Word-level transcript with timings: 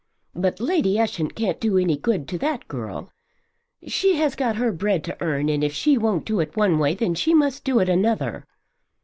But 0.33 0.59
Lady 0.59 0.99
Ushant 0.99 1.35
can't 1.35 1.59
do 1.61 1.77
any 1.77 1.95
good 1.95 2.27
to 2.29 2.39
that 2.39 2.67
girl. 2.67 3.11
She 3.85 4.15
has 4.15 4.33
got 4.33 4.55
her 4.55 4.71
bread 4.71 5.03
to 5.03 5.17
earn, 5.21 5.47
and 5.47 5.63
if 5.63 5.73
she 5.73 5.95
won't 5.95 6.25
do 6.25 6.39
it 6.39 6.57
one 6.57 6.79
way 6.79 6.95
then 6.95 7.13
she 7.13 7.35
must 7.35 7.63
do 7.63 7.77
it 7.77 7.87
another. 7.87 8.47